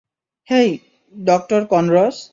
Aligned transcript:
Hey, 0.47 0.69
doctor 1.15 1.61
Connors. 1.65 2.17